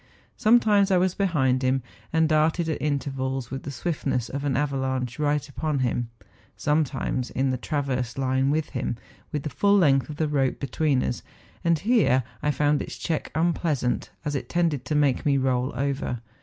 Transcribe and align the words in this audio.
Sometimes 0.35 0.89
I 0.89 0.97
was 0.97 1.13
behind 1.13 1.61
him, 1.61 1.83
and 2.11 2.27
darted 2.27 2.67
at 2.67 2.81
intervals 2.81 3.51
with 3.51 3.61
the 3.61 3.69
swiftness 3.69 4.29
of 4.29 4.43
an 4.43 4.57
avalanche 4.57 5.19
right 5.19 5.47
upon 5.47 5.77
him, 5.77 6.09
sometimes 6.57 7.29
in 7.29 7.51
the 7.51 7.57
transverse 7.57 8.17
line 8.17 8.49
with 8.49 8.71
him, 8.71 8.97
with 9.31 9.43
the 9.43 9.51
full 9.51 9.77
length 9.77 10.09
of 10.09 10.15
the 10.15 10.27
rope 10.27 10.59
between 10.59 11.03
us; 11.03 11.21
and 11.63 11.77
here 11.77 12.23
I 12.41 12.49
found 12.49 12.81
its 12.81 12.95
check 12.97 13.29
unpleasant, 13.35 14.09
as 14.25 14.33
it 14.33 14.49
tended 14.49 14.85
to 14.85 14.95
make 14.95 15.23
me 15.23 15.37
roll 15.37 15.71
over. 15.75 16.21